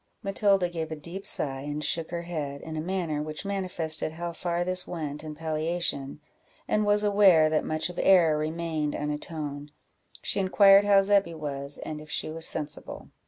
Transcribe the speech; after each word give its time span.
Matilda 0.23 0.67
gave 0.67 0.91
a 0.91 0.95
deep 0.95 1.27
sigh 1.27 1.59
and 1.59 1.83
shook 1.83 2.09
her 2.09 2.23
head, 2.23 2.61
in 2.61 2.75
a 2.75 2.81
manner 2.81 3.21
which 3.21 3.45
manifested 3.45 4.13
how 4.13 4.33
far 4.33 4.63
this 4.63 4.87
went 4.87 5.23
in 5.23 5.35
palliation, 5.35 6.21
and 6.67 6.87
was 6.87 7.03
aware 7.03 7.51
that 7.51 7.63
much 7.63 7.87
of 7.87 7.99
error 8.01 8.35
remained 8.35 8.95
unatoned. 8.95 9.71
She 10.23 10.39
inquired 10.39 10.85
how 10.85 11.01
Zebby 11.03 11.35
was, 11.35 11.77
and 11.77 12.01
if 12.01 12.09
she 12.09 12.31
was 12.31 12.47
sensible. 12.47 13.09